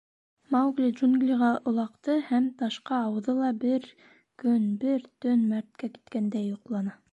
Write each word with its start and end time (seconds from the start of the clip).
Маугли 0.53 0.87
джунглиға 0.99 1.49
олаҡты 1.71 2.15
һәм 2.29 2.47
ташҡа 2.63 3.03
ауҙы 3.11 3.37
ла 3.41 3.51
бер 3.65 3.87
көн, 4.45 4.67
бер 4.87 5.07
төн 5.27 5.47
мәрткә 5.55 5.95
киткәндәй 5.95 6.51
йоҡланы. 6.53 6.99